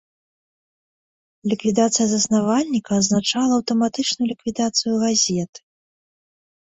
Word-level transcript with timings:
Ліквідацыя 1.49 2.07
заснавальніка 2.13 2.91
азначала 3.01 3.53
аўтаматычную 3.59 4.27
ліквідацыю 4.31 4.91
і 4.95 4.97
газеты. 5.05 5.59